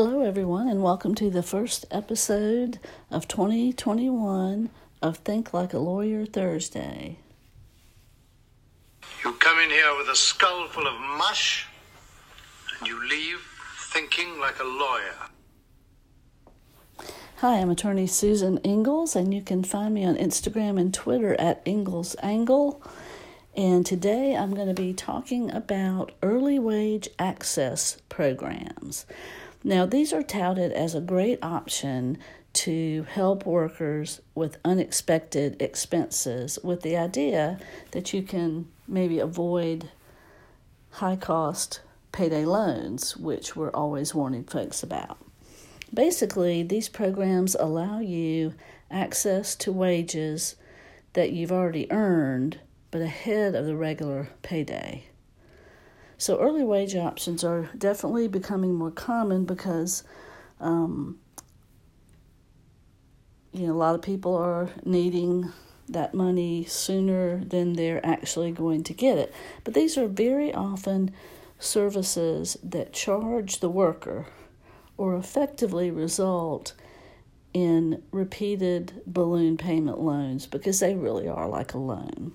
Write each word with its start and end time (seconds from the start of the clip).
Hello, 0.00 0.22
everyone, 0.22 0.68
and 0.68 0.80
welcome 0.80 1.12
to 1.16 1.28
the 1.28 1.42
first 1.42 1.84
episode 1.90 2.78
of 3.10 3.26
2021 3.26 4.70
of 5.02 5.16
Think 5.16 5.52
Like 5.52 5.74
a 5.74 5.78
Lawyer 5.78 6.24
Thursday. 6.24 7.18
You 9.24 9.32
come 9.32 9.58
in 9.58 9.70
here 9.70 9.96
with 9.98 10.08
a 10.08 10.14
skull 10.14 10.68
full 10.68 10.86
of 10.86 10.94
mush, 11.00 11.66
and 12.78 12.86
you 12.86 13.08
leave 13.08 13.40
thinking 13.92 14.38
like 14.38 14.60
a 14.60 14.64
lawyer. 14.64 15.16
Hi, 17.38 17.56
I'm 17.56 17.70
attorney 17.70 18.06
Susan 18.06 18.60
Ingalls, 18.64 19.16
and 19.16 19.34
you 19.34 19.42
can 19.42 19.64
find 19.64 19.94
me 19.94 20.04
on 20.04 20.14
Instagram 20.14 20.78
and 20.78 20.94
Twitter 20.94 21.34
at 21.40 21.60
Ingalls 21.66 22.14
Angle. 22.22 22.80
And 23.56 23.84
today 23.84 24.36
I'm 24.36 24.54
going 24.54 24.68
to 24.68 24.80
be 24.80 24.92
talking 24.92 25.50
about 25.50 26.12
early 26.22 26.60
wage 26.60 27.08
access 27.18 28.00
programs. 28.08 29.04
Now, 29.64 29.86
these 29.86 30.12
are 30.12 30.22
touted 30.22 30.72
as 30.72 30.94
a 30.94 31.00
great 31.00 31.38
option 31.42 32.18
to 32.54 33.06
help 33.10 33.44
workers 33.44 34.20
with 34.34 34.58
unexpected 34.64 35.60
expenses 35.60 36.58
with 36.62 36.82
the 36.82 36.96
idea 36.96 37.58
that 37.90 38.12
you 38.12 38.22
can 38.22 38.68
maybe 38.86 39.18
avoid 39.18 39.90
high 40.92 41.16
cost 41.16 41.80
payday 42.12 42.44
loans, 42.44 43.16
which 43.16 43.54
we're 43.54 43.70
always 43.70 44.14
warning 44.14 44.44
folks 44.44 44.82
about. 44.82 45.18
Basically, 45.92 46.62
these 46.62 46.88
programs 46.88 47.54
allow 47.54 48.00
you 48.00 48.54
access 48.90 49.54
to 49.56 49.72
wages 49.72 50.56
that 51.12 51.32
you've 51.32 51.52
already 51.52 51.90
earned 51.90 52.60
but 52.90 53.02
ahead 53.02 53.54
of 53.54 53.66
the 53.66 53.76
regular 53.76 54.30
payday. 54.42 55.04
So 56.18 56.40
early 56.40 56.64
wage 56.64 56.96
options 56.96 57.44
are 57.44 57.70
definitely 57.78 58.26
becoming 58.26 58.74
more 58.74 58.90
common 58.90 59.44
because, 59.44 60.02
um, 60.60 61.20
you 63.52 63.68
know, 63.68 63.72
a 63.72 63.78
lot 63.78 63.94
of 63.94 64.02
people 64.02 64.34
are 64.34 64.68
needing 64.84 65.52
that 65.88 66.14
money 66.14 66.64
sooner 66.64 67.44
than 67.44 67.74
they're 67.74 68.04
actually 68.04 68.50
going 68.50 68.82
to 68.84 68.92
get 68.92 69.16
it. 69.16 69.32
But 69.62 69.74
these 69.74 69.96
are 69.96 70.08
very 70.08 70.52
often 70.52 71.12
services 71.60 72.56
that 72.64 72.92
charge 72.92 73.60
the 73.60 73.70
worker 73.70 74.26
or 74.96 75.16
effectively 75.16 75.90
result 75.90 76.74
in 77.54 78.02
repeated 78.10 79.02
balloon 79.06 79.56
payment 79.56 80.00
loans 80.00 80.46
because 80.46 80.80
they 80.80 80.94
really 80.94 81.28
are 81.28 81.48
like 81.48 81.74
a 81.74 81.78
loan. 81.78 82.32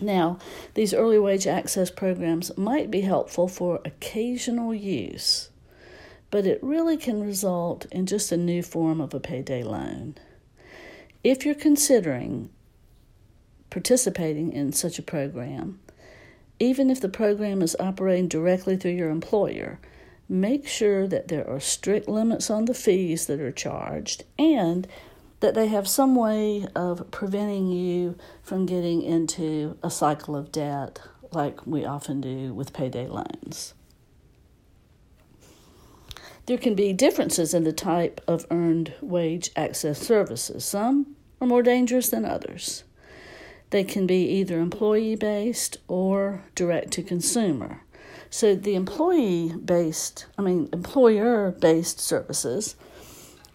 Now, 0.00 0.38
these 0.74 0.92
early 0.92 1.18
wage 1.18 1.46
access 1.46 1.90
programs 1.90 2.56
might 2.56 2.90
be 2.90 3.00
helpful 3.00 3.48
for 3.48 3.80
occasional 3.84 4.74
use, 4.74 5.50
but 6.30 6.46
it 6.46 6.62
really 6.62 6.96
can 6.96 7.22
result 7.22 7.86
in 7.90 8.06
just 8.06 8.32
a 8.32 8.36
new 8.36 8.62
form 8.62 9.00
of 9.00 9.14
a 9.14 9.20
payday 9.20 9.62
loan. 9.62 10.16
If 11.24 11.44
you're 11.46 11.54
considering 11.54 12.50
participating 13.70 14.52
in 14.52 14.72
such 14.72 14.98
a 14.98 15.02
program, 15.02 15.80
even 16.58 16.90
if 16.90 17.00
the 17.00 17.08
program 17.08 17.62
is 17.62 17.76
operating 17.78 18.28
directly 18.28 18.76
through 18.76 18.92
your 18.92 19.10
employer, 19.10 19.78
make 20.28 20.66
sure 20.66 21.06
that 21.06 21.28
there 21.28 21.48
are 21.48 21.60
strict 21.60 22.08
limits 22.08 22.50
on 22.50 22.64
the 22.64 22.74
fees 22.74 23.26
that 23.26 23.40
are 23.40 23.52
charged 23.52 24.24
and 24.38 24.86
that 25.40 25.54
they 25.54 25.68
have 25.68 25.86
some 25.86 26.14
way 26.14 26.66
of 26.74 27.10
preventing 27.10 27.68
you 27.68 28.16
from 28.42 28.66
getting 28.66 29.02
into 29.02 29.76
a 29.82 29.90
cycle 29.90 30.34
of 30.34 30.50
debt 30.50 31.00
like 31.32 31.66
we 31.66 31.84
often 31.84 32.20
do 32.20 32.54
with 32.54 32.72
payday 32.72 33.06
loans. 33.06 33.74
There 36.46 36.58
can 36.58 36.74
be 36.74 36.92
differences 36.92 37.52
in 37.52 37.64
the 37.64 37.72
type 37.72 38.20
of 38.28 38.46
earned 38.50 38.94
wage 39.00 39.50
access 39.56 39.98
services. 39.98 40.64
Some 40.64 41.16
are 41.40 41.46
more 41.46 41.62
dangerous 41.62 42.08
than 42.08 42.24
others. 42.24 42.84
They 43.70 43.82
can 43.82 44.06
be 44.06 44.28
either 44.28 44.60
employee 44.60 45.16
based 45.16 45.78
or 45.88 46.44
direct 46.54 46.92
to 46.92 47.02
consumer. 47.02 47.82
So 48.30 48.54
the 48.54 48.76
employee 48.76 49.54
based, 49.56 50.26
I 50.38 50.42
mean, 50.42 50.68
employer 50.72 51.50
based 51.50 51.98
services 51.98 52.76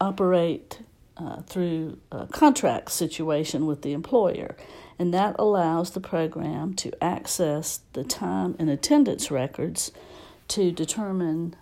operate 0.00 0.80
uh, 1.20 1.42
through 1.42 1.98
a 2.10 2.26
contract 2.26 2.90
situation 2.90 3.66
with 3.66 3.82
the 3.82 3.92
employer, 3.92 4.56
and 4.98 5.12
that 5.12 5.36
allows 5.38 5.90
the 5.90 6.00
program 6.00 6.72
to 6.74 6.92
access 7.04 7.80
the 7.92 8.04
time 8.04 8.56
and 8.58 8.70
attendance 8.70 9.30
records 9.30 9.92
to 10.48 10.72
determine 10.72 11.54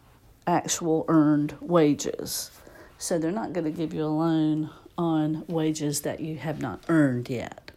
actual 0.46 1.04
earned 1.08 1.56
wages. 1.60 2.50
So 2.98 3.18
they're 3.18 3.32
not 3.32 3.52
going 3.52 3.64
to 3.64 3.70
give 3.70 3.92
you 3.92 4.04
a 4.04 4.06
loan 4.06 4.70
on 4.96 5.44
wages 5.48 6.02
that 6.02 6.20
you 6.20 6.36
have 6.36 6.60
not 6.60 6.82
earned 6.88 7.28
yet 7.28 7.70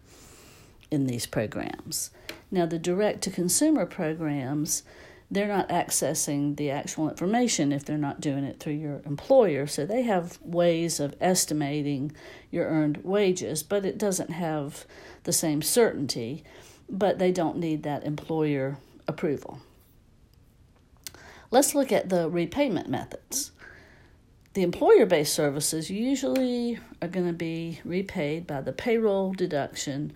in 0.90 1.08
these 1.08 1.26
programs. 1.26 2.12
Now, 2.52 2.66
the 2.66 2.80
direct 2.80 3.22
to 3.24 3.30
consumer 3.30 3.86
programs 3.86 4.84
they're 5.32 5.48
not 5.48 5.70
accessing 5.70 6.58
the 6.58 6.70
actual 6.70 7.10
information 7.10 7.72
if 7.72 7.86
they're 7.86 7.98
not 7.98 8.20
doing 8.20 8.44
it 8.44 8.60
through 8.60 8.74
your 8.74 9.02
employer. 9.06 9.66
So 9.66 9.86
they 9.86 10.02
have 10.02 10.38
ways 10.42 11.00
of 11.00 11.16
estimating 11.22 12.12
your 12.52 12.68
earned 12.68 12.98
wages, 13.04 13.64
but 13.64 13.86
it 13.86 13.98
doesn't 13.98 14.32
have 14.32 14.86
the 15.24 15.32
same 15.32 15.62
certainty, 15.62 16.44
but 16.90 17.18
they 17.18 17.32
don't 17.32 17.58
need 17.58 17.84
that 17.84 18.04
employer 18.04 18.78
approval. 19.08 19.62
Let's 21.50 21.74
look 21.74 21.94
at 21.94 22.10
the 22.10 22.30
repayment 22.30 22.90
methods. 22.90 23.52
The 24.54 24.64
employer 24.64 25.06
based 25.06 25.34
services 25.34 25.90
usually 25.90 26.78
are 27.02 27.08
going 27.08 27.28
to 27.28 27.34
be 27.34 27.80
repaid 27.86 28.46
by 28.46 28.60
the 28.60 28.74
payroll 28.74 29.32
deduction 29.32 30.12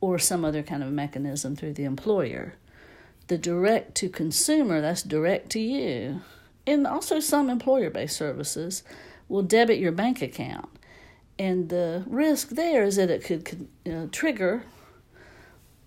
or 0.00 0.20
some 0.20 0.44
other 0.44 0.62
kind 0.62 0.84
of 0.84 0.92
mechanism 0.92 1.56
through 1.56 1.72
the 1.72 1.84
employer 1.84 2.54
the 3.26 3.38
direct 3.38 3.94
to 3.96 4.08
consumer, 4.08 4.80
that's 4.80 5.02
direct 5.02 5.50
to 5.50 5.60
you, 5.60 6.20
and 6.66 6.86
also 6.86 7.20
some 7.20 7.50
employer 7.50 7.90
based 7.90 8.16
services 8.16 8.82
will 9.28 9.42
debit 9.42 9.78
your 9.78 9.92
bank 9.92 10.22
account. 10.22 10.68
And 11.38 11.68
the 11.68 12.04
risk 12.06 12.50
there 12.50 12.84
is 12.84 12.96
that 12.96 13.10
it 13.10 13.24
could 13.24 13.68
uh, 13.90 14.06
trigger 14.12 14.64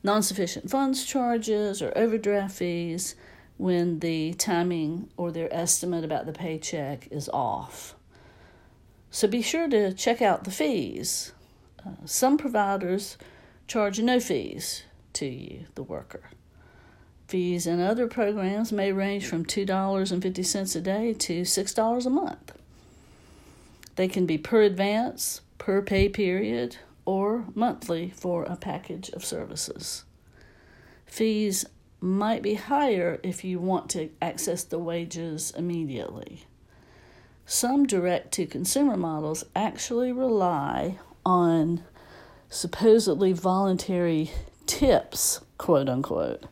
non 0.04 0.24
sufficient 0.24 0.70
funds 0.70 1.06
charges 1.06 1.82
or 1.82 1.98
overdraft 1.98 2.56
fees 2.56 3.16
when 3.58 4.00
the 4.00 4.34
timing 4.34 5.10
or 5.18 5.32
their 5.32 5.54
estimate 5.54 6.04
about 6.04 6.26
the 6.26 6.34
paycheck 6.34 7.08
is 7.12 7.30
off. 7.30 7.96
So 9.10 9.28
be 9.28 9.42
sure 9.42 9.68
to 9.68 9.94
check 9.94 10.22
out 10.22 10.44
the 10.44 10.52
fees. 10.52 11.32
Uh, 11.86 11.92
some 12.06 12.38
providers 12.38 13.18
charge 13.68 14.00
no 14.00 14.20
fees 14.20 14.84
to 15.14 15.26
you, 15.26 15.66
the 15.76 15.84
worker. 15.84 16.30
Fees 17.28 17.68
in 17.68 17.82
other 17.82 18.08
programs 18.08 18.72
may 18.72 18.94
range 18.94 19.26
from 19.28 19.44
$2.50 19.44 20.76
a 20.76 20.82
day 20.82 21.14
to 21.14 21.42
$6 21.42 22.06
a 22.06 22.10
month. 22.10 22.54
They 23.98 24.08
can 24.08 24.26
be 24.26 24.38
per 24.38 24.62
advance, 24.62 25.42
per 25.58 25.82
pay 25.82 26.08
period, 26.08 26.78
or 27.04 27.46
monthly 27.54 28.12
for 28.16 28.44
a 28.44 28.56
package 28.56 29.10
of 29.10 29.26
services. 29.26 30.06
Fees 31.06 31.66
might 32.00 32.44
be 32.44 32.54
higher 32.54 33.20
if 33.24 33.44
you 33.44 33.60
want 33.60 33.90
to 33.90 34.10
access 34.22 34.64
the 34.64 34.80
wages 34.80 35.52
immediately. 35.58 36.46
Some 37.46 37.86
direct 37.86 38.32
to 38.34 38.46
consumer 38.46 38.96
models 38.96 39.44
actually 39.56 40.12
rely 40.12 41.00
on 41.26 41.84
supposedly 42.50 43.34
voluntary 43.34 44.32
tips, 44.66 45.42
quote 45.58 45.90
unquote, 45.90 46.44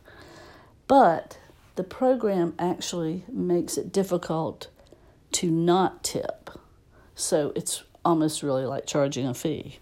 but 0.88 1.38
the 1.76 1.84
program 1.84 2.54
actually 2.58 3.24
makes 3.28 3.76
it 3.76 3.92
difficult 3.92 4.68
to 5.32 5.50
not 5.50 6.02
tip. 6.02 6.50
So 7.14 7.52
it's 7.54 7.84
almost 8.04 8.42
really 8.42 8.64
like 8.64 8.86
charging 8.86 9.26
a 9.26 9.34
fee. 9.34 9.78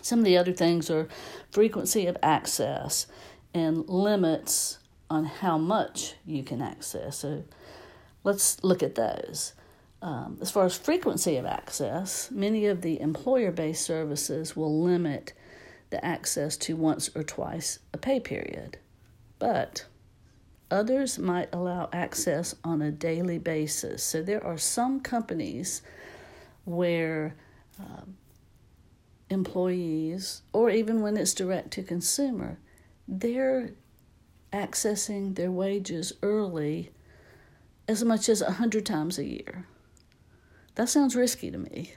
Some 0.00 0.20
of 0.20 0.24
the 0.24 0.36
other 0.36 0.52
things 0.52 0.90
are 0.90 1.08
frequency 1.50 2.06
of 2.06 2.16
access 2.22 3.06
and 3.54 3.88
limits 3.88 4.78
on 5.08 5.26
how 5.26 5.58
much 5.58 6.14
you 6.26 6.42
can 6.42 6.60
access. 6.60 7.18
So 7.18 7.44
let's 8.24 8.62
look 8.64 8.82
at 8.82 8.94
those. 8.94 9.52
Um, 10.00 10.38
as 10.40 10.50
far 10.50 10.64
as 10.64 10.76
frequency 10.76 11.36
of 11.36 11.46
access, 11.46 12.30
many 12.32 12.66
of 12.66 12.82
the 12.82 13.00
employer 13.00 13.52
based 13.52 13.84
services 13.84 14.56
will 14.56 14.82
limit 14.82 15.32
the 15.90 16.04
access 16.04 16.56
to 16.56 16.74
once 16.74 17.10
or 17.14 17.22
twice 17.22 17.78
a 17.92 17.98
pay 17.98 18.18
period 18.18 18.78
but 19.42 19.86
others 20.70 21.18
might 21.18 21.48
allow 21.52 21.88
access 21.92 22.54
on 22.62 22.80
a 22.80 22.92
daily 22.92 23.38
basis. 23.38 24.00
So 24.00 24.22
there 24.22 24.46
are 24.46 24.56
some 24.56 25.00
companies 25.00 25.82
where 26.64 27.34
um, 27.76 28.16
employees, 29.30 30.42
or 30.52 30.70
even 30.70 31.02
when 31.02 31.16
it's 31.16 31.34
direct 31.34 31.72
to 31.72 31.82
consumer, 31.82 32.60
they're 33.08 33.72
accessing 34.52 35.34
their 35.34 35.50
wages 35.50 36.12
early 36.22 36.92
as 37.88 38.04
much 38.04 38.28
as 38.28 38.44
100 38.44 38.86
times 38.86 39.18
a 39.18 39.24
year. 39.24 39.66
That 40.76 40.88
sounds 40.88 41.16
risky 41.16 41.50
to 41.50 41.58
me. 41.58 41.94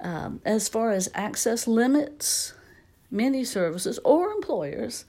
Um, 0.00 0.40
as 0.46 0.66
far 0.66 0.92
as 0.92 1.10
access 1.14 1.66
limits, 1.66 2.54
many 3.10 3.44
services 3.44 3.98
or 4.02 4.30
employers 4.30 5.04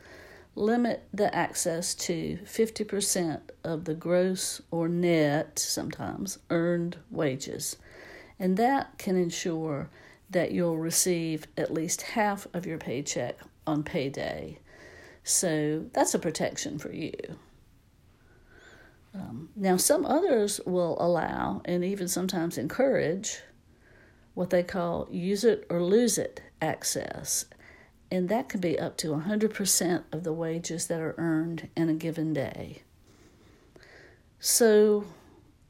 limit 0.56 1.07
the 1.13 1.33
access 1.33 1.95
to 1.95 2.39
50% 2.44 3.42
of 3.63 3.86
the 3.86 3.94
gross 3.94 4.62
or 4.69 4.88
net, 4.88 5.57
sometimes, 5.59 6.39
earned 6.50 6.98
wages. 7.09 7.77
And 8.39 8.57
that 8.57 8.98
can 8.98 9.15
ensure 9.15 9.89
that 10.30 10.51
you'll 10.51 10.77
receive 10.77 11.48
at 11.57 11.74
least 11.74 12.01
half 12.01 12.48
of 12.53 12.65
your 12.65 12.77
paycheck 12.77 13.39
on 13.68 13.83
payday. 13.83 14.59
So 15.24 15.86
that's 15.94 16.13
a 16.13 16.19
protection 16.19 16.80
for 16.80 16.92
you. 16.92 17.12
Um, 19.13 19.50
now, 19.56 19.77
some 19.77 20.06
others 20.06 20.62
will 20.65 20.98
allow 21.00 21.62
and 21.65 21.83
even 21.83 22.07
sometimes 22.07 22.57
encourage 22.57 23.42
what 24.33 24.50
they 24.50 24.63
call 24.63 25.07
use 25.12 25.44
it 25.44 25.65
or 25.69 25.83
lose 25.83 26.18
it 26.18 26.42
access. 26.62 27.45
And 28.12 28.28
that 28.28 28.50
could 28.50 28.60
be 28.60 28.78
up 28.78 28.98
to 28.98 29.08
100% 29.08 30.04
of 30.12 30.24
the 30.24 30.34
wages 30.34 30.88
that 30.88 31.00
are 31.00 31.16
earned 31.18 31.69
in 31.78 31.88
a 31.88 31.94
given 31.94 32.34
day. 32.34 32.81
So, 34.38 35.06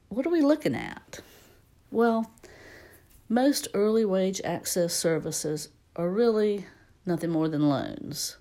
what 0.09 0.25
are 0.25 0.31
we 0.31 0.41
looking 0.41 0.73
at? 0.73 1.19
Well, 1.91 2.31
most 3.29 3.67
early 3.75 4.05
wage 4.05 4.41
access 4.43 4.93
services 4.93 5.69
are 5.95 6.09
really 6.09 6.65
nothing 7.05 7.29
more 7.29 7.47
than 7.47 7.69
loans. 7.69 8.37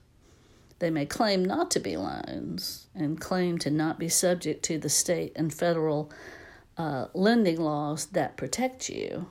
They 0.78 0.88
may 0.88 1.04
claim 1.04 1.44
not 1.44 1.70
to 1.72 1.80
be 1.80 1.96
loans 1.98 2.86
and 2.94 3.20
claim 3.20 3.58
to 3.58 3.70
not 3.70 3.98
be 3.98 4.08
subject 4.08 4.64
to 4.64 4.78
the 4.78 4.88
state 4.88 5.32
and 5.36 5.52
federal 5.52 6.10
uh, 6.78 7.08
lending 7.12 7.60
laws 7.60 8.06
that 8.06 8.38
protect 8.38 8.88
you 8.88 9.26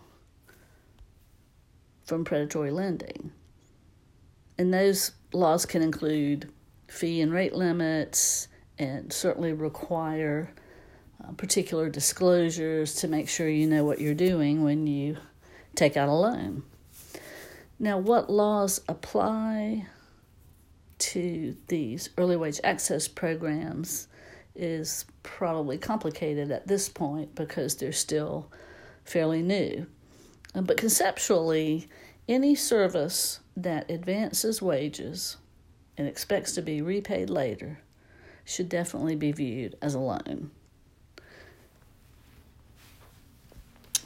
from 2.05 2.23
predatory 2.23 2.69
lending. 2.69 3.31
And 4.59 4.73
those 4.73 5.13
laws 5.31 5.65
can 5.65 5.81
include 5.81 6.51
fee 6.89 7.21
and 7.21 7.31
rate 7.31 7.53
limits 7.53 8.49
and 8.77 9.11
certainly 9.11 9.53
require 9.53 10.53
uh, 11.23 11.31
particular 11.31 11.87
disclosures 11.87 12.95
to 12.95 13.07
make 13.07 13.29
sure 13.29 13.47
you 13.47 13.67
know 13.67 13.85
what 13.85 14.01
you're 14.01 14.13
doing 14.13 14.65
when 14.65 14.85
you 14.85 15.15
take 15.75 15.95
out 15.95 16.09
a 16.09 16.13
loan. 16.13 16.63
Now, 17.79 17.99
what 17.99 18.29
laws 18.29 18.81
apply 18.89 19.85
to 20.97 21.55
these 21.69 22.09
early 22.17 22.35
wage 22.35 22.59
access 22.61 23.07
programs 23.07 24.09
is 24.55 25.05
probably 25.23 25.77
complicated 25.77 26.51
at 26.51 26.67
this 26.67 26.89
point 26.89 27.33
because 27.33 27.77
they're 27.77 27.93
still 27.93 28.51
fairly 29.05 29.41
new. 29.41 29.87
Uh, 30.53 30.61
but 30.61 30.75
conceptually, 30.75 31.87
any 32.27 32.55
service 32.55 33.39
that 33.63 33.89
advances 33.89 34.61
wages 34.61 35.37
and 35.97 36.07
expects 36.07 36.53
to 36.53 36.61
be 36.61 36.81
repaid 36.81 37.29
later 37.29 37.79
should 38.45 38.69
definitely 38.69 39.15
be 39.15 39.31
viewed 39.31 39.75
as 39.81 39.93
a 39.93 39.99
loan. 39.99 40.49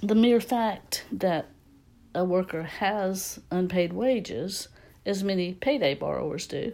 The 0.01 0.15
mere 0.15 0.41
fact 0.41 1.05
that 1.11 1.47
a 2.13 2.25
worker 2.25 2.63
has 2.63 3.39
unpaid 3.51 3.93
wages, 3.93 4.67
as 5.05 5.23
many 5.23 5.53
payday 5.53 5.93
borrowers 5.93 6.47
do, 6.47 6.73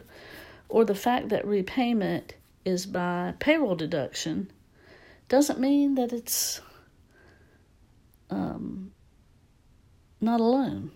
or 0.68 0.84
the 0.86 0.96
fact 0.96 1.30
that 1.30 1.46
repayment 1.46 2.34
is 2.66 2.86
by 2.86 3.34
payroll 3.40 3.76
deduction, 3.76 4.52
doesn't 5.28 5.60
mean 5.60 5.96
that 5.96 6.12
it's 6.12 6.62
um, 8.30 8.92
not 10.20 10.40
a 10.40 10.44
loan. 10.44 10.92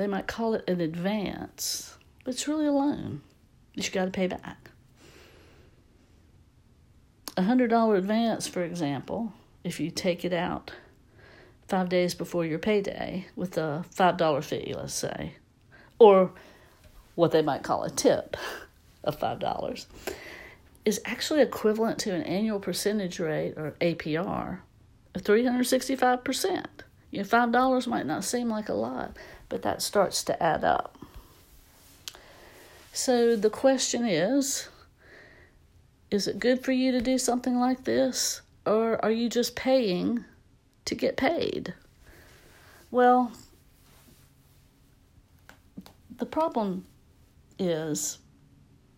They 0.00 0.06
might 0.06 0.26
call 0.26 0.54
it 0.54 0.64
an 0.66 0.80
advance, 0.80 1.98
but 2.24 2.32
it's 2.32 2.48
really 2.48 2.64
a 2.64 2.72
loan 2.72 3.20
that 3.76 3.86
you 3.86 3.92
got 3.92 4.06
to 4.06 4.10
pay 4.10 4.28
back. 4.28 4.70
A 7.36 7.42
$100 7.42 7.98
advance, 7.98 8.46
for 8.46 8.62
example, 8.62 9.34
if 9.62 9.78
you 9.78 9.90
take 9.90 10.24
it 10.24 10.32
out 10.32 10.72
five 11.68 11.90
days 11.90 12.14
before 12.14 12.46
your 12.46 12.58
payday 12.58 13.26
with 13.36 13.58
a 13.58 13.84
$5 13.94 14.42
fee, 14.42 14.72
let's 14.74 14.94
say, 14.94 15.34
or 15.98 16.32
what 17.14 17.30
they 17.32 17.42
might 17.42 17.62
call 17.62 17.84
a 17.84 17.90
tip 17.90 18.38
of 19.04 19.20
$5, 19.20 19.84
is 20.86 20.98
actually 21.04 21.42
equivalent 21.42 21.98
to 21.98 22.14
an 22.14 22.22
annual 22.22 22.58
percentage 22.58 23.20
rate 23.20 23.52
or 23.58 23.74
APR 23.82 24.60
of 25.14 25.22
365%. 25.22 26.64
You 27.10 27.18
know, 27.18 27.24
$5 27.24 27.86
might 27.86 28.06
not 28.06 28.24
seem 28.24 28.48
like 28.48 28.70
a 28.70 28.74
lot, 28.74 29.18
but 29.50 29.60
that 29.62 29.82
starts 29.82 30.24
to 30.24 30.42
add 30.42 30.64
up. 30.64 30.96
So 32.94 33.36
the 33.36 33.50
question 33.50 34.06
is 34.06 34.68
is 36.10 36.26
it 36.26 36.40
good 36.40 36.64
for 36.64 36.72
you 36.72 36.90
to 36.92 37.00
do 37.00 37.18
something 37.18 37.58
like 37.58 37.84
this? 37.84 38.40
Or 38.66 39.02
are 39.04 39.12
you 39.12 39.28
just 39.28 39.54
paying 39.54 40.24
to 40.86 40.94
get 40.94 41.16
paid? 41.16 41.74
Well, 42.90 43.30
the 46.16 46.26
problem 46.26 46.84
is 47.58 48.18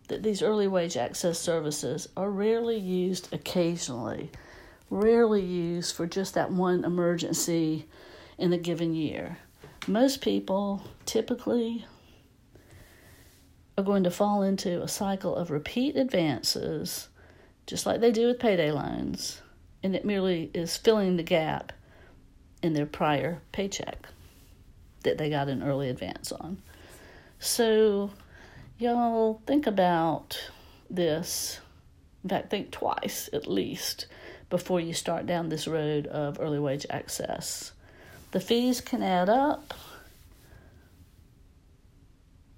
that 0.07 0.23
these 0.23 0.41
early 0.41 0.67
wage 0.67 0.97
access 0.97 1.37
services 1.39 2.09
are 2.17 2.31
rarely 2.31 2.77
used 2.77 3.31
occasionally, 3.31 4.31
rarely 4.89 5.43
used 5.43 5.95
for 5.95 6.07
just 6.07 6.33
that 6.33 6.51
one 6.51 6.83
emergency 6.83 7.85
in 8.39 8.51
a 8.51 8.57
given 8.57 8.95
year. 8.95 9.37
Most 9.87 10.21
people 10.21 10.81
typically 11.05 11.85
are 13.77 13.83
going 13.83 14.03
to 14.05 14.11
fall 14.11 14.41
into 14.41 14.81
a 14.81 14.87
cycle 14.87 15.35
of 15.35 15.51
repeat 15.51 15.97
advances, 15.97 17.09
just 17.67 17.85
like 17.85 17.99
they 17.99 18.11
do 18.11 18.27
with 18.27 18.39
payday 18.39 18.71
loans, 18.71 19.41
and 19.83 19.93
it 19.93 20.05
merely 20.05 20.49
is 20.53 20.77
filling 20.77 21.17
the 21.17 21.23
gap 21.23 21.73
in 22.61 22.73
their 22.73 22.85
prior 22.85 23.41
paycheck 23.51 24.07
that 25.03 25.17
they 25.17 25.29
got 25.29 25.49
an 25.49 25.61
early 25.61 25.89
advance 25.89 26.31
on. 26.31 26.61
So, 27.39 28.11
y'all 28.77 29.41
think 29.45 29.67
about 29.67 30.49
this. 30.89 31.59
In 32.23 32.29
fact, 32.29 32.49
think 32.49 32.71
twice 32.71 33.29
at 33.33 33.47
least 33.47 34.05
before 34.49 34.79
you 34.79 34.93
start 34.93 35.25
down 35.25 35.49
this 35.49 35.67
road 35.67 36.07
of 36.07 36.39
early 36.39 36.59
wage 36.59 36.85
access. 36.89 37.73
The 38.33 38.41
fees 38.41 38.81
can 38.81 39.01
add 39.01 39.29
up. 39.29 39.73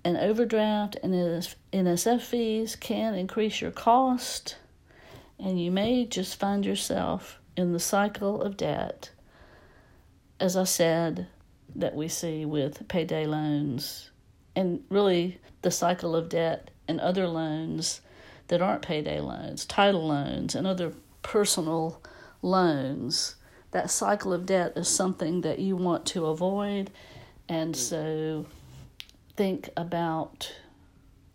An 0.03 0.17
overdraft 0.17 0.97
and 1.03 1.13
NSF 1.13 2.21
fees 2.21 2.75
can 2.75 3.13
increase 3.13 3.61
your 3.61 3.71
cost, 3.71 4.57
and 5.39 5.61
you 5.61 5.71
may 5.71 6.05
just 6.05 6.39
find 6.39 6.65
yourself 6.65 7.39
in 7.55 7.73
the 7.73 7.79
cycle 7.79 8.41
of 8.41 8.57
debt 8.57 9.11
as 10.39 10.57
I 10.57 10.65
said, 10.65 11.27
that 11.75 11.95
we 11.95 12.07
see 12.07 12.45
with 12.45 12.87
payday 12.87 13.25
loans 13.25 14.11
and 14.55 14.83
really 14.89 15.39
the 15.61 15.71
cycle 15.71 16.15
of 16.15 16.29
debt 16.29 16.71
and 16.87 16.99
other 16.99 17.27
loans 17.27 18.01
that 18.47 18.61
aren't 18.61 18.81
payday 18.81 19.19
loans, 19.19 19.65
title 19.65 20.07
loans, 20.07 20.55
and 20.55 20.67
other 20.67 20.93
personal 21.21 22.01
loans. 22.41 23.35
That 23.75 23.91
cycle 23.91 24.31
of 24.31 24.45
debt 24.45 24.71
is 24.77 24.87
something 24.87 25.41
that 25.41 25.59
you 25.59 25.75
want 25.75 26.05
to 26.05 26.27
avoid, 26.27 26.91
and 27.49 27.75
so 27.75 28.45
think 29.35 29.69
about 29.75 30.55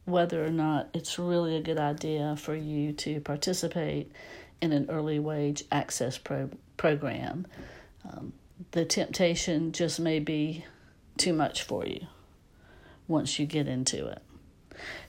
whether 0.06 0.42
or 0.42 0.50
not 0.50 0.88
it's 0.94 1.18
really 1.18 1.54
a 1.54 1.60
good 1.60 1.76
idea 1.78 2.36
for 2.36 2.54
you 2.54 2.94
to 2.94 3.20
participate 3.20 4.10
in 4.62 4.72
an 4.72 4.86
early 4.88 5.18
wage 5.18 5.64
access 5.70 6.16
pro- 6.16 6.48
program. 6.78 7.46
Um, 8.10 8.32
the 8.70 8.86
temptation 8.86 9.72
just 9.72 10.00
may 10.00 10.18
be 10.18 10.64
too 11.18 11.34
much 11.34 11.62
for 11.62 11.84
you 11.84 12.06
once 13.06 13.38
you 13.38 13.44
get 13.44 13.68
into 13.68 14.06
it. 14.06 14.22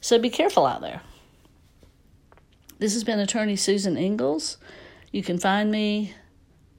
So 0.02 0.20
be 0.20 0.30
careful 0.30 0.66
out 0.66 0.82
there. 0.82 1.00
This 2.80 2.92
has 2.92 3.06
been 3.06 3.22
attorney 3.22 3.56
Susan 3.56 3.96
Ingalls. 3.96 4.58
You 5.14 5.24
can 5.24 5.40
find 5.40 5.72
me 5.72 6.14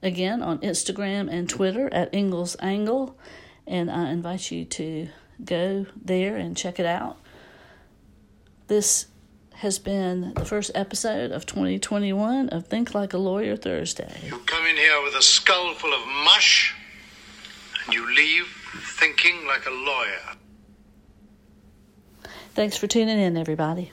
again 0.03 0.43
on 0.43 0.59
Instagram 0.59 1.31
and 1.31 1.49
Twitter 1.49 1.91
at 1.93 2.13
Ingalls 2.13 2.55
Angle, 2.59 3.17
and 3.65 3.89
I 3.89 4.11
invite 4.11 4.51
you 4.51 4.65
to 4.65 5.07
go 5.43 5.85
there 5.95 6.35
and 6.35 6.55
check 6.55 6.79
it 6.79 6.85
out. 6.85 7.17
This 8.67 9.07
has 9.55 9.79
been 9.79 10.33
the 10.33 10.45
first 10.45 10.71
episode 10.75 11.31
of 11.31 11.45
2021 11.45 12.49
of 12.49 12.67
Think 12.67 12.93
Like 12.93 13.13
a 13.13 13.17
Lawyer 13.17 13.55
Thursday. 13.55 14.19
You 14.25 14.37
come 14.39 14.65
in 14.65 14.75
here 14.75 15.01
with 15.03 15.15
a 15.15 15.21
skull 15.21 15.73
full 15.73 15.93
of 15.93 16.05
mush, 16.25 16.75
and 17.85 17.93
you 17.93 18.05
leave 18.15 18.45
thinking 18.99 19.45
like 19.47 19.65
a 19.65 19.71
lawyer. 19.71 20.37
Thanks 22.53 22.77
for 22.77 22.87
tuning 22.87 23.19
in, 23.19 23.37
everybody. 23.37 23.91